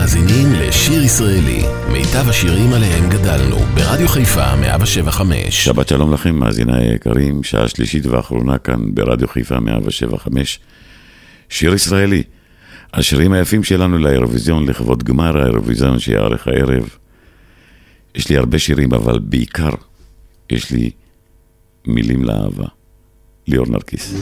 [0.00, 5.64] מאזינים לשיר ישראלי, מיטב השירים עליהם גדלנו, ברדיו חיפה 175.
[5.64, 10.60] שבת שלום לכם, מאזיניי היקרים, שעה שלישית ואחרונה כאן ברדיו חיפה 175.
[11.48, 12.22] שיר ישראלי,
[12.94, 16.88] השירים היפים שלנו לאירוויזיון, לכבוד גמר האירוויזיון שיערך הערב.
[18.14, 19.72] יש לי הרבה שירים, אבל בעיקר
[20.50, 20.90] יש לי
[21.86, 22.66] מילים לאהבה.
[23.48, 24.14] ליאור נרקיס.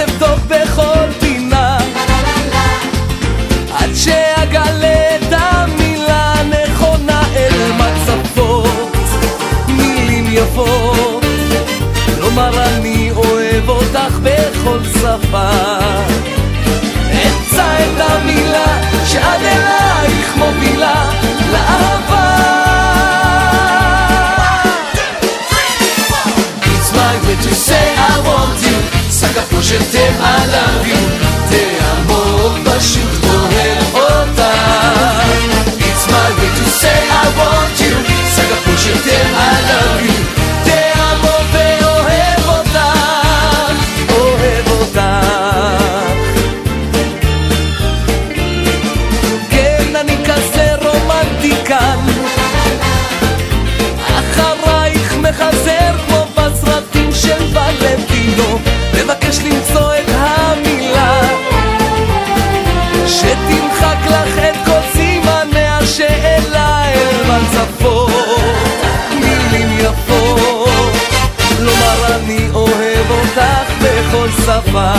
[0.00, 1.78] אחפש אבדוק בכל פינה.
[3.72, 8.98] עד שאגלה את המילה הנכונה אל מצפות
[9.68, 11.24] מילים יפות.
[12.20, 15.50] לומר אני אוהב אותך בכל שפה.
[17.12, 19.69] אמצא את המילה שעד אלייך
[29.62, 31.00] סגה פה של תם I love you,
[31.50, 34.52] תעמוד פשוט אוהב אותה.
[35.78, 37.94] It's my way to say I want you,
[38.30, 39.00] סגה פה של
[74.70, 74.92] שפה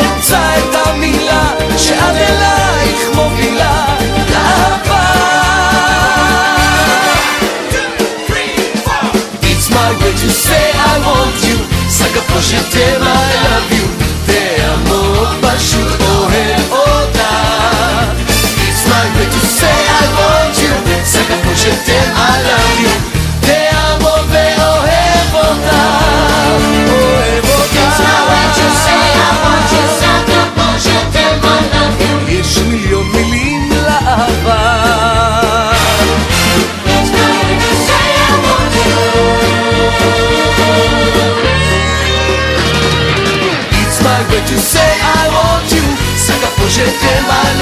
[0.00, 3.86] אמצא את המילה שעד אלייך מובילה
[4.30, 5.04] לאהבה.
[9.42, 13.73] It's my way to say I want you, סגה פה שתם I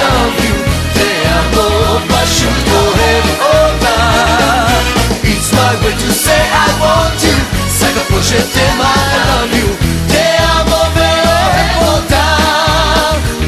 [0.03, 0.55] love you,
[0.95, 3.99] תעמוד פשוט אוהב אותה.
[5.25, 7.37] It's my way to say I want you,
[7.69, 8.85] סגה פה שתם I
[9.29, 9.69] love you,
[10.07, 12.37] תעמוד ואוהב אותה,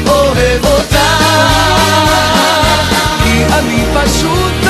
[0.07, 1.07] אוהב אותה.
[3.23, 4.64] כי אני פשוט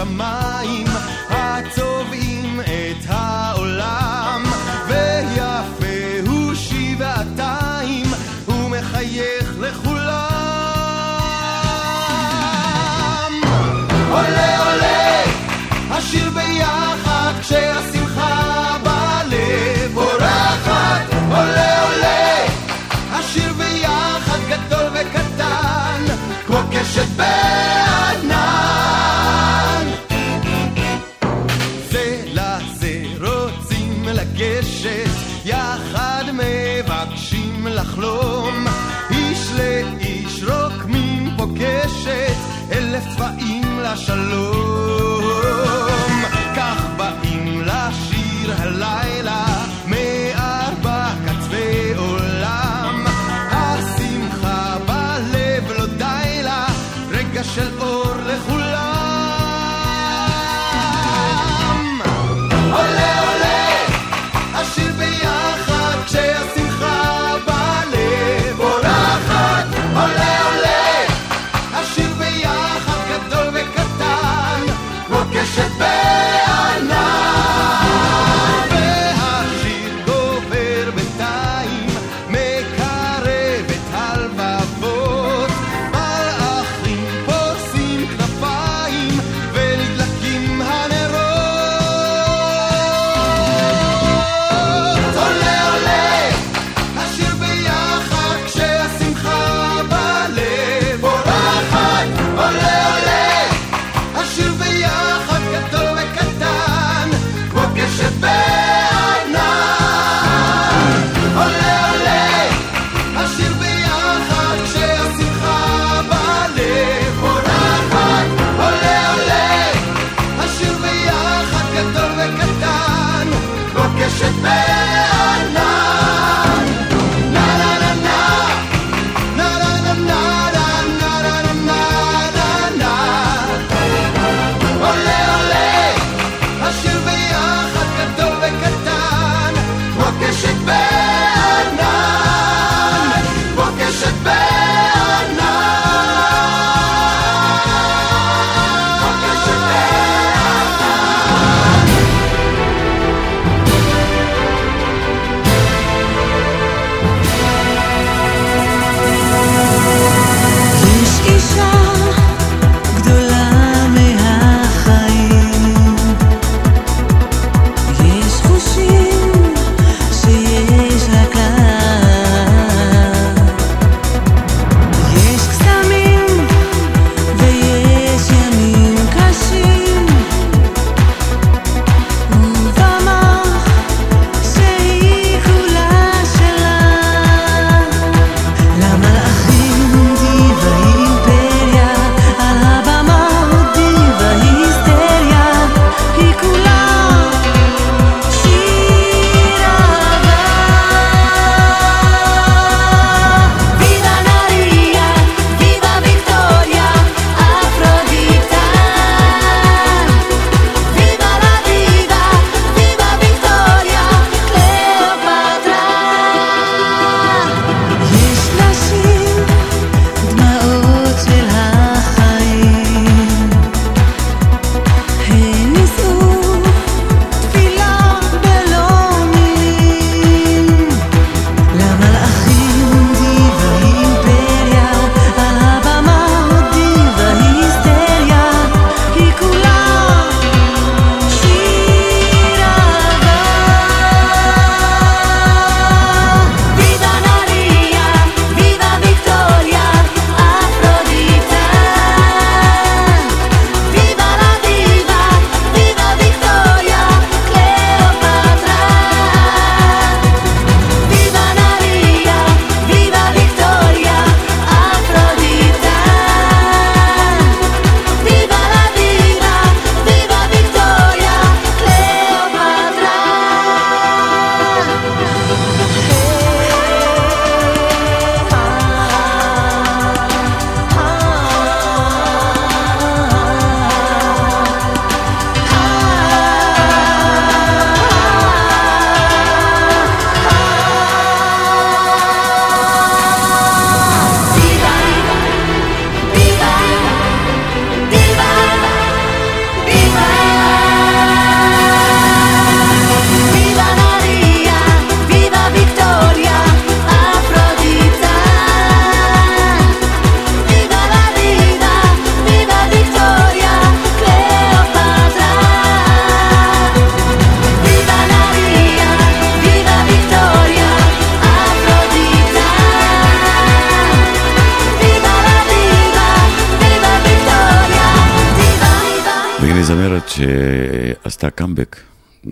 [0.00, 0.89] ואור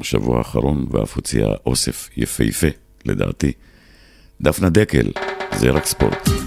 [0.10, 2.68] בשבוע האחרון ואף הוציאה אוסף יפהפה,
[3.06, 3.52] לדעתי.
[4.42, 5.12] דפנה דקל,
[5.56, 6.39] זה רק ספורט.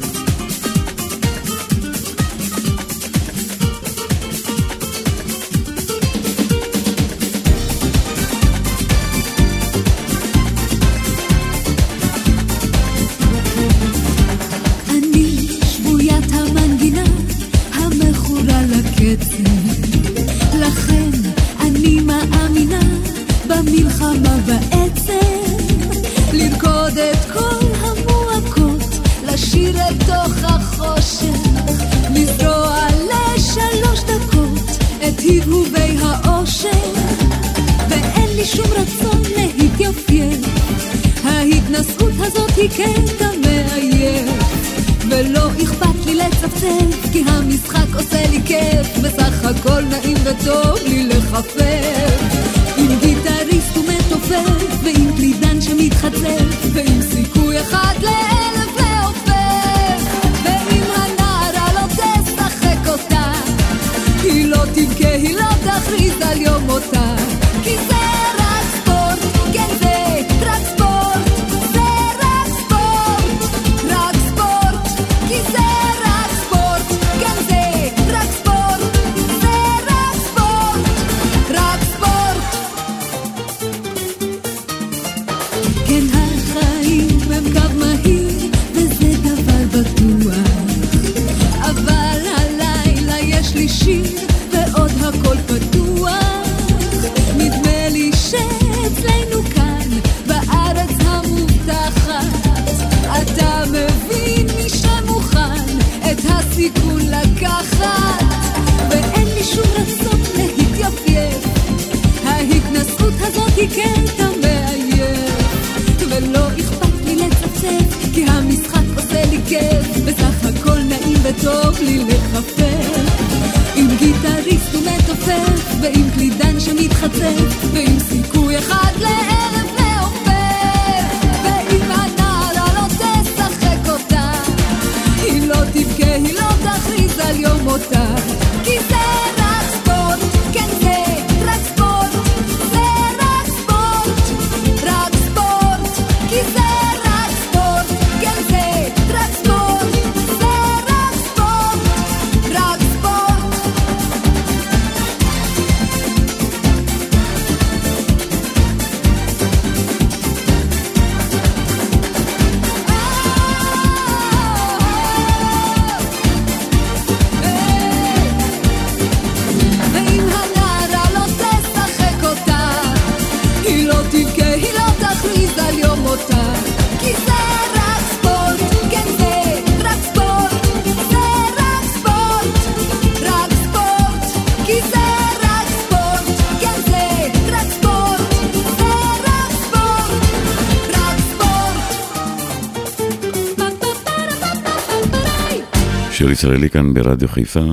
[196.72, 197.64] כאן ברדיו חיפה.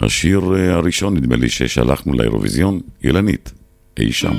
[0.00, 3.52] השיר אה, הראשון, נדמה לי, ששלחנו לאירוויזיון, אילנית,
[3.98, 4.34] אי שם.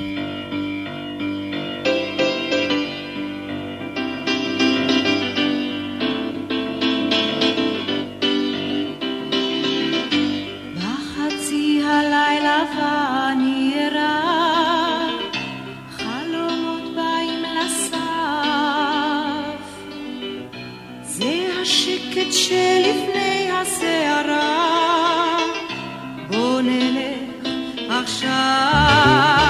[21.61, 23.26] השקט שלפני
[23.61, 25.37] הסערה,
[26.27, 27.47] בוא נלך
[27.89, 29.46] עכשיו.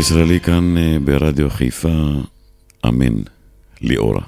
[0.00, 1.88] ישראלי כאן אה, ברדיו חיפה,
[2.88, 3.14] אמן,
[3.80, 4.22] ליאורה.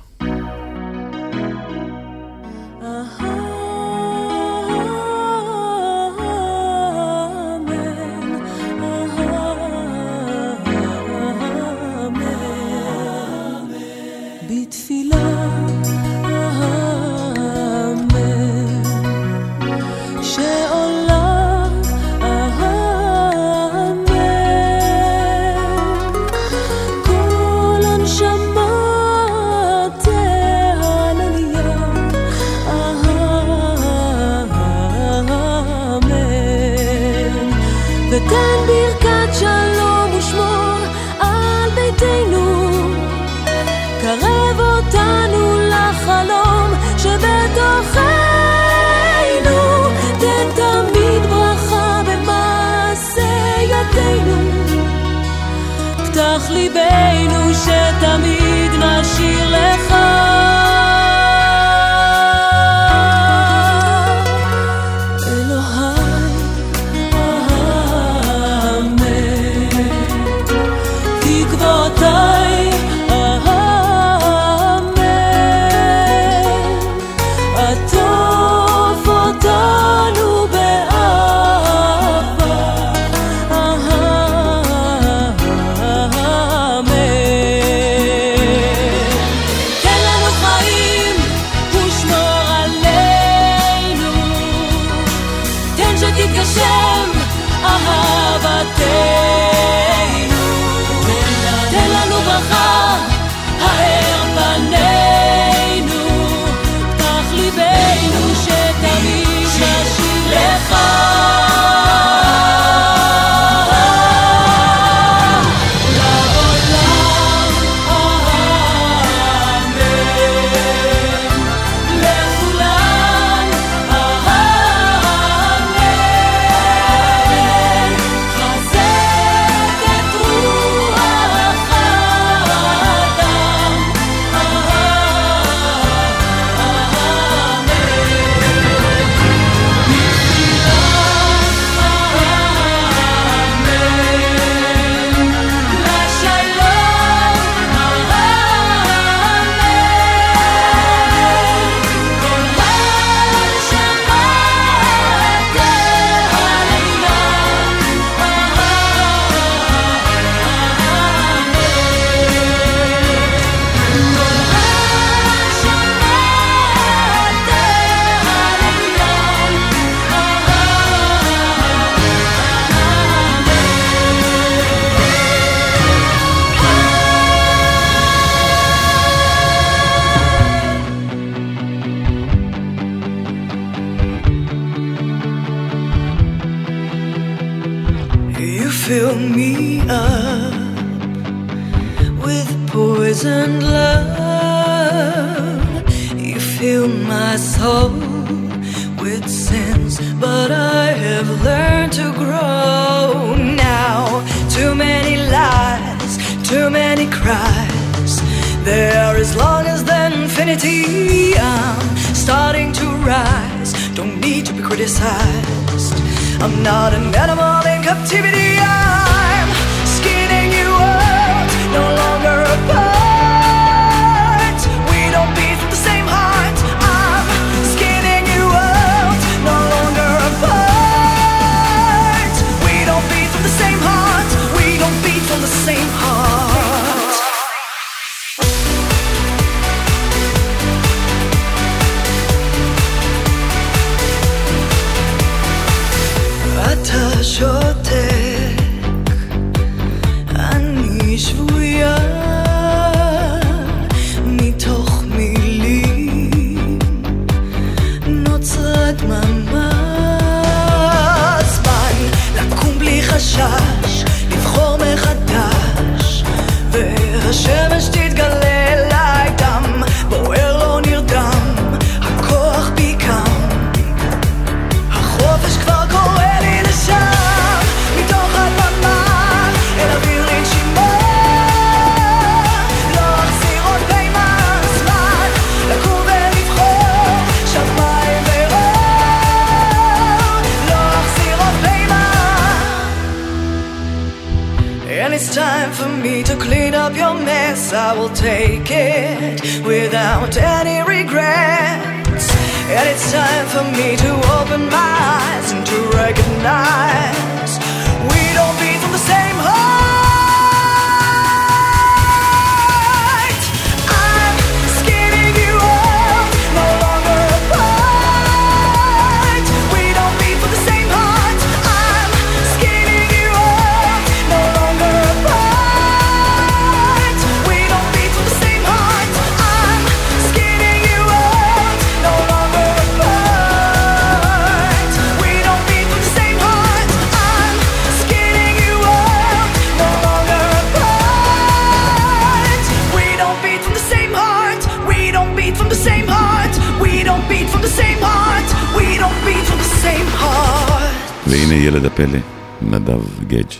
[351.26, 352.18] והנה ילד הפלא,
[352.62, 353.52] נדב גדג',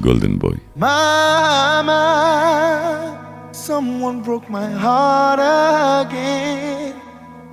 [0.00, 0.56] גולדן בוי.
[3.68, 6.94] Someone broke my heart again.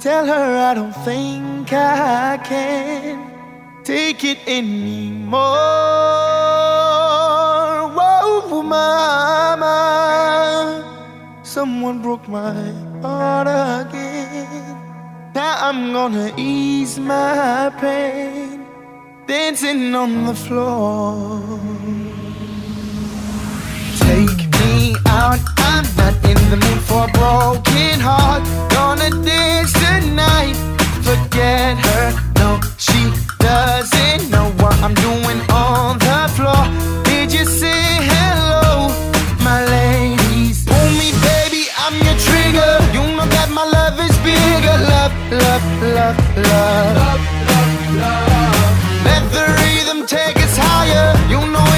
[0.06, 3.15] Tell her I don't think I can
[3.91, 5.39] take it anymore.
[7.98, 9.78] Whoa, mama.
[11.44, 12.62] Someone broke my
[13.04, 14.76] heart again.
[15.34, 18.50] Now I'm gonna ease my pain
[19.32, 21.39] dancing on the floor.
[24.04, 25.39] Take me out,
[25.70, 28.44] I'm not in the mood for a broken heart.
[28.76, 30.58] Gonna dance tonight,
[31.08, 32.08] forget her.
[32.41, 33.02] No, she
[33.39, 36.63] doesn't know what I'm doing on the floor.
[37.06, 38.91] Did you say hello,
[39.48, 40.65] my ladies?
[40.65, 42.74] Pull me, baby, I'm your trigger.
[42.96, 44.78] You know that my love is bigger.
[44.94, 45.65] Love, love,
[45.96, 46.98] love, love.
[46.98, 47.31] love.
[50.63, 51.70] Higher, you know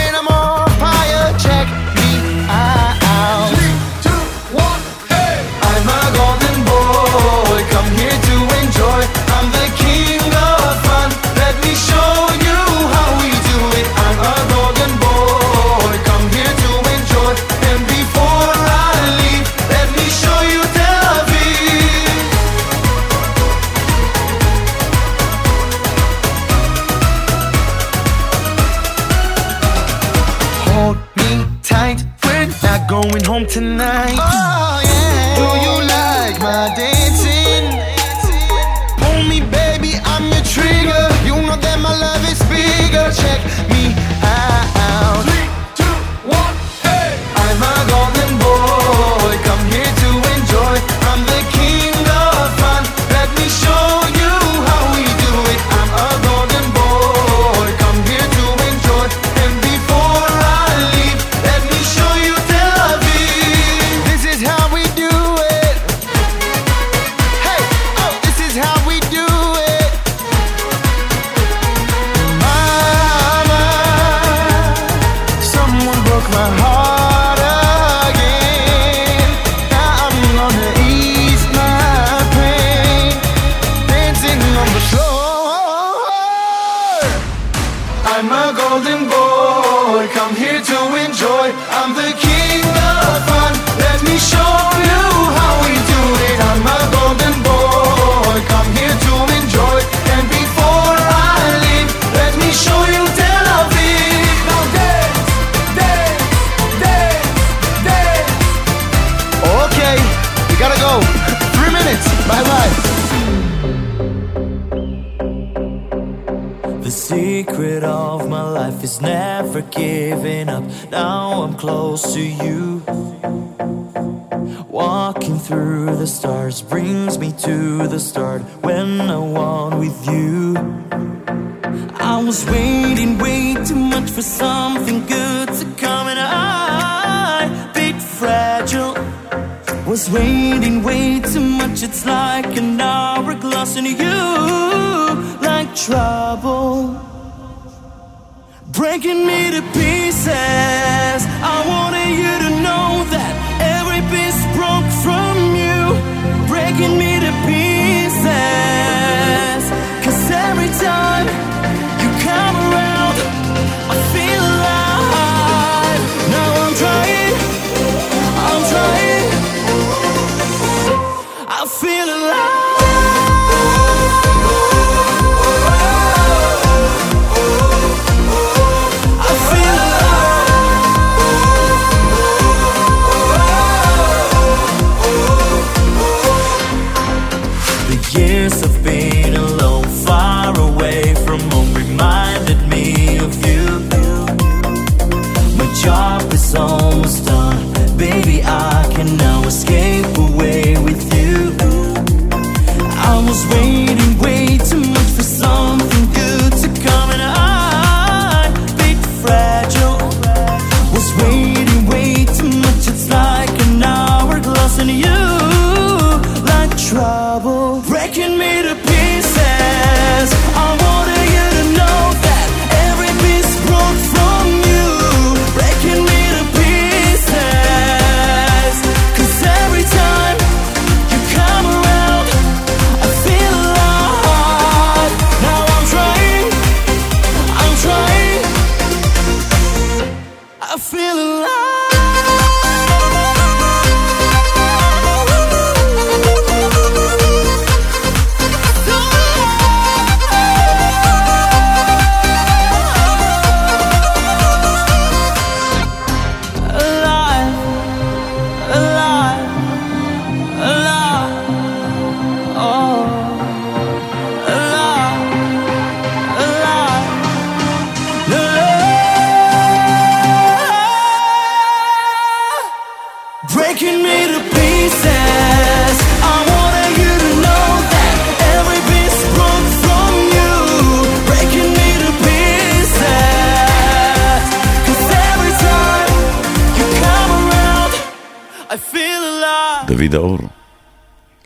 [290.07, 290.39] דוד האור,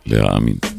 [0.05, 0.55] לאה אמין.
[0.55, 0.76] להאמין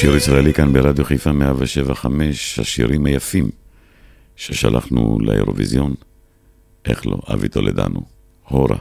[0.00, 3.50] שיר ישראלי כאן ברדיו חיפה 175, השירים היפים
[4.36, 5.94] ששלחנו לאירוויזיון.
[6.84, 8.00] איך לא, אבי טולדנו,
[8.42, 8.76] הורה.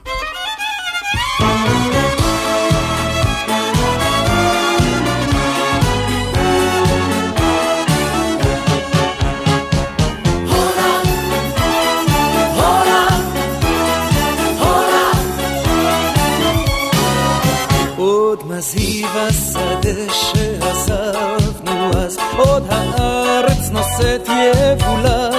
[22.38, 25.30] עוד הארץ נושאת יבולה,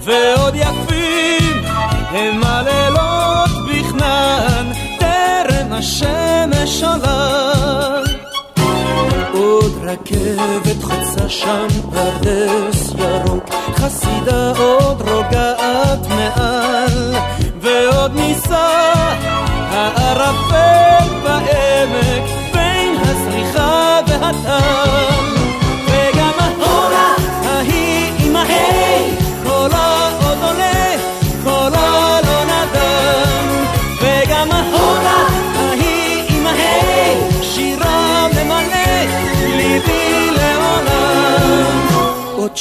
[0.00, 1.64] ועוד יפים
[2.10, 7.42] הם הלילות בכנען, טרם השמש עולה.
[9.32, 13.44] עוד רכבת חוצה שם פרדס ירוק,
[13.74, 16.81] חסידה עוד רוגעת מעט.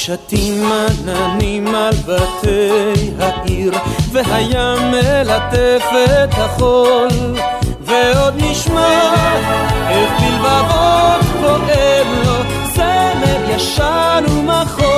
[0.03, 3.73] שתים עננים על בתי העיר,
[4.11, 5.85] והים מלטף
[6.23, 7.07] את החול,
[7.81, 9.13] ועוד נשמע
[9.89, 12.35] איך בלבבות פועם לו
[12.73, 14.90] סמל ישן ומחול.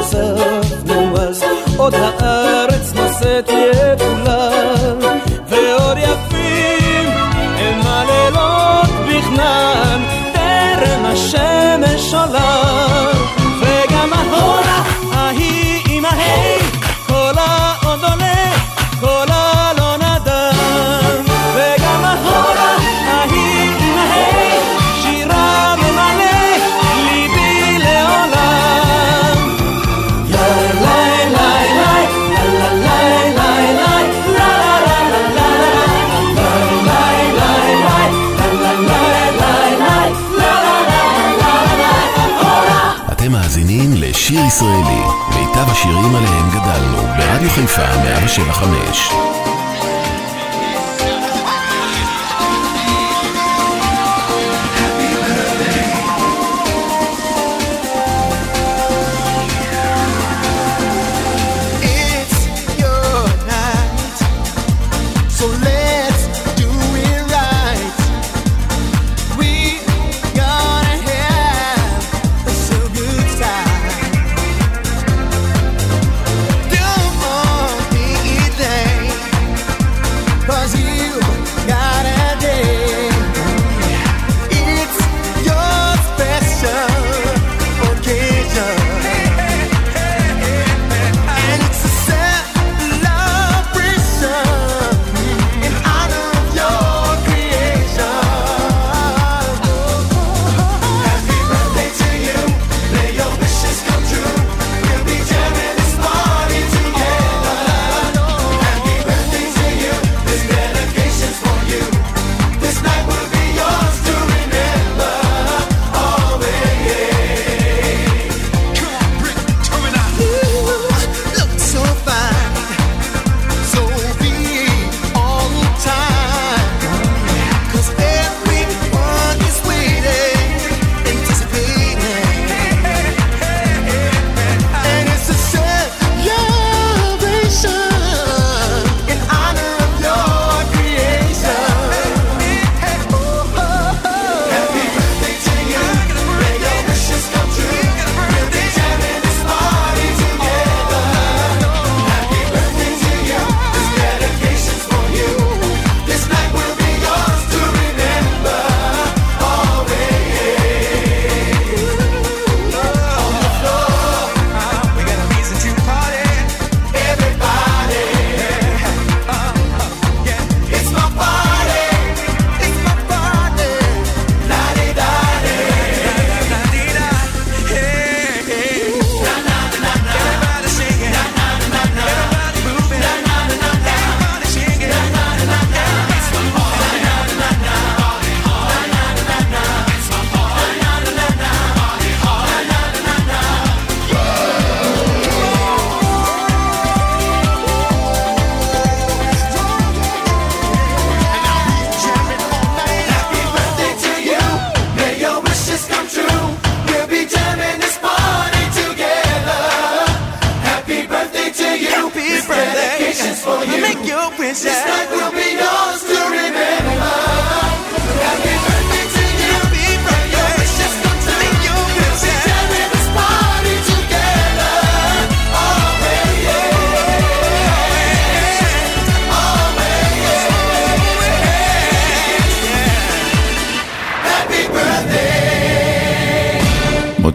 [0.00, 1.44] עזבנו אז,
[1.76, 4.29] עוד הארץ נושאת יבולה.
[47.86, 49.29] חיפה 175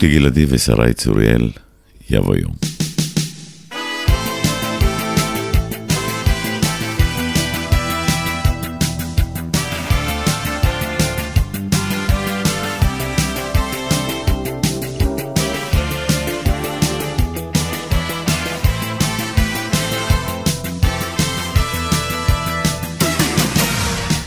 [0.06, 1.50] מוטי גלעדי ושרי צוריאל,
[2.10, 2.52] יבוא יום.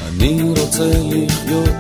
[0.09, 1.75] אני רוצה לחיות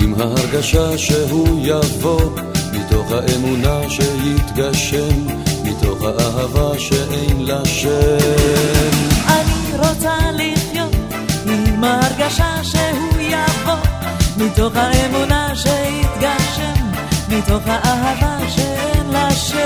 [0.00, 2.49] עם ההרגשה שהוא יבוא,
[2.90, 5.26] מתוך האמונה שיתגשם,
[5.64, 8.90] מתוך האהבה שאין לה שם.
[9.26, 10.96] אני רוצה לחיות
[11.46, 13.74] עם ההרגשה שהוא יבוא,
[14.36, 16.84] מתוך האמונה שיתגשם,
[17.28, 19.56] מתוך האהבה שאין לה שם.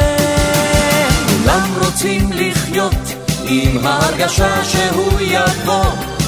[1.26, 3.14] כולם רוצים לחיות
[3.44, 5.84] עם ההרגשה שהוא יבוא,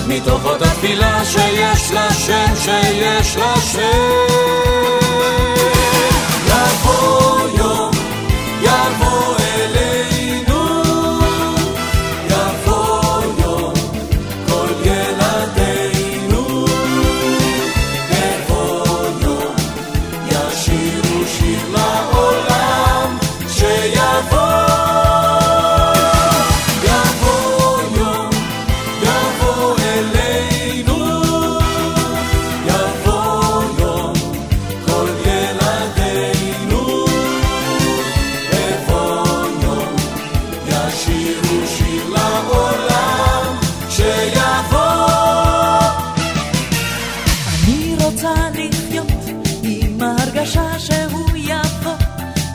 [0.07, 4.76] מתוך אותה תפילה שיש לה שם, שיש לה שם.
[6.77, 7.91] apoyo
[8.63, 9.37] y armo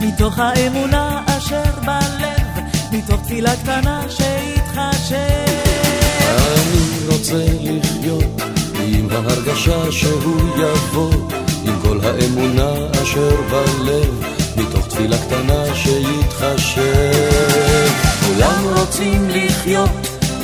[0.02, 5.16] מתוך האמונה אשר בלב, מתוך תפילה קטנה שיתחשב.
[6.28, 8.42] אני רוצה לחיות
[8.86, 11.12] עם ההרגשה שהוא יבוא,
[11.64, 12.72] עם כל האמונה
[13.02, 14.24] אשר בלב,
[14.56, 16.82] מתוך תפילה קטנה שיתחשב.
[18.26, 19.90] כולם רוצים לחיות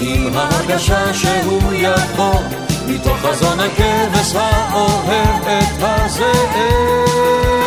[0.00, 2.40] עם ההרגשה שהוא יבוא,
[2.86, 7.57] מתוך חזון הכבש האוהב את הזאב.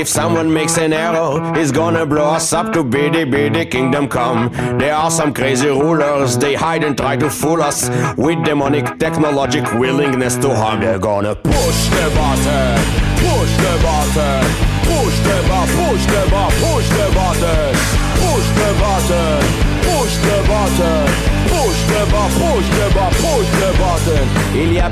[0.00, 4.48] If someone makes an error, he's gonna blow us up to bitty bitty kingdom come.
[4.78, 9.70] There are some crazy rulers, they hide and try to fool us with demonic technologic
[9.74, 10.80] willingness to harm.
[10.80, 12.80] They're gonna push the button,
[13.20, 14.40] push the button,
[14.88, 17.99] push the button, push the button, push the button,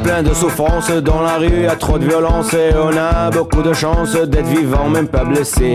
[0.08, 3.74] plein de souffrances dans la rue, a trop de violence et on a beaucoup de
[3.74, 5.74] chance d'être vivant, même pas blessé.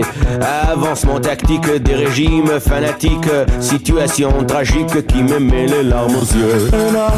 [0.72, 3.30] Avancement tactique des régimes fanatiques,
[3.60, 6.68] situation tragique qui me met les larmes aux yeux.
[6.72, 7.10] And I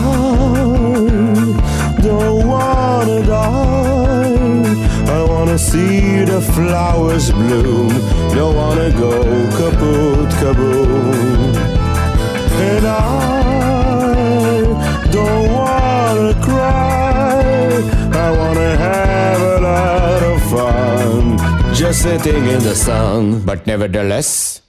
[2.02, 4.76] don't wanna die.
[5.08, 7.88] I wanna see the flowers bloom.
[8.34, 9.24] Don't wanna go.
[12.58, 13.00] And I
[15.10, 15.55] don't
[21.76, 24.62] Just sitting in the sun, but nevertheless.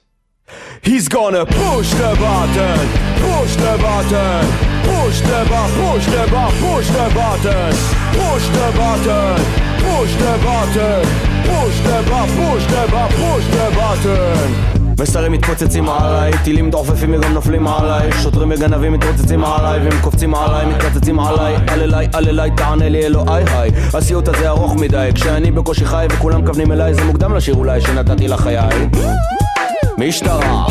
[0.82, 2.78] He's gonna push the button,
[3.24, 4.44] push the button,
[4.84, 7.72] push the button, push the button, push the button,
[8.12, 9.40] push the button,
[9.88, 11.00] push the button,
[11.48, 14.77] push the button, push the button, push the button.
[14.98, 20.66] מסרים מתפוצצים עליי, טילים דוחפים וגם נופלים עליי, שוטרים וגנבים מתרוצצים עליי, והם קופצים עליי,
[20.66, 25.50] מתקצצים עליי, אל אליי, אל אליי, תענה לי אלוהי היי, הסיוט הזה ארוך מדי, כשאני
[25.50, 28.88] בקושי חי וכולם מכוונים אליי, זה מוקדם לשיר אולי שנתתי לחיי.
[29.98, 30.66] משטרה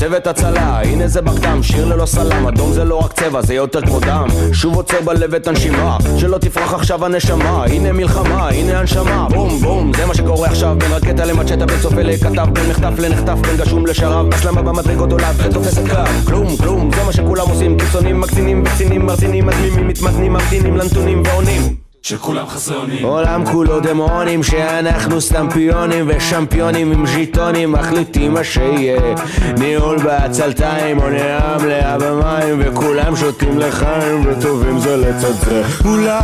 [0.00, 3.80] צוות הצלה, הנה זה בקדם, שיר ללא סלם, אדום זה לא רק צבע, זה יותר
[3.80, 4.26] כמו דם.
[4.52, 9.92] שוב עוצר בלב את הנשימה, שלא תפרח עכשיו הנשמה, הנה מלחמה, הנה הנשמה, בום בום,
[9.96, 13.86] זה מה שקורה עכשיו, בין רקטה למצ'טה, בין צופה לכתב, בין מחטף לנחטף, בין גשום
[13.86, 19.06] לשרב, הסלמה במדרגות עולה ותופסת קו, כלום כלום, זה מה שכולם עושים, קיצונים, מקצינים וקצינים,
[19.06, 21.79] מרצינים, מדמימים, מתמתנים, ממתינים לנתונים ועונים.
[22.02, 23.04] שכולם חסרי אונים.
[23.04, 29.14] עולם כולו דמונים שאנחנו סתם פיונים ושמפיונים עם ז'יטונים מחליטים מה שיהיה.
[29.58, 35.62] ניהול בעצלתיים עונה מלאה במים וכולם שותים לחיים וטובים זה לצד זה.
[35.84, 36.20] אולי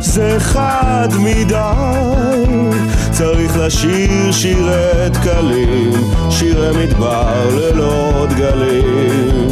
[0.00, 1.56] זה חד מדי
[3.10, 5.92] צריך לשיר שירי דקלים
[6.30, 9.51] שירי מדבר ללא דגלים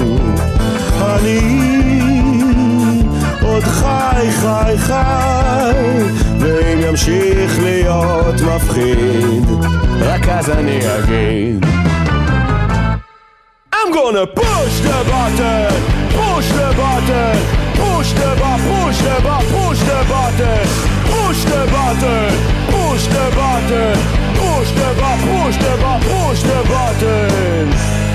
[3.71, 5.73] חי חי חי
[6.39, 9.45] ואם ימשיך להיות מפחיד
[10.01, 11.67] רק אז אני אגיד
[13.83, 15.73] I'm gonna push the button,
[16.17, 17.37] push the button,
[17.81, 20.67] push the button, push the button, push the button,
[21.11, 22.31] push the button,
[22.73, 23.97] push the button,
[24.39, 28.10] push the button, push the button, push the button.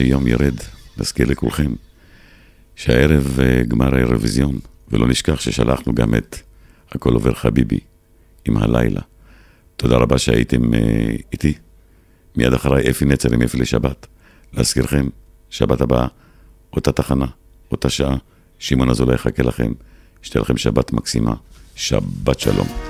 [0.00, 0.54] שיום ירד,
[0.98, 1.72] נזכיר לכולכם
[2.76, 6.36] שהערב אה, גמר האירוויזיון, ולא נשכח ששלחנו גם את
[6.92, 7.78] הכל עובר חביבי
[8.44, 9.00] עם הלילה.
[9.76, 10.80] תודה רבה שהייתם אה,
[11.32, 11.54] איתי.
[12.36, 14.06] מיד אחריי אפי נצר עם אפי לשבת.
[14.52, 15.08] להזכירכם,
[15.50, 16.06] שבת הבאה,
[16.72, 17.26] אותה תחנה,
[17.72, 18.16] אותה שעה,
[18.58, 19.72] שמעון אזולאי יחכה לכם.
[20.22, 21.34] שתהיה לכם שבת מקסימה,
[21.74, 22.89] שבת שלום.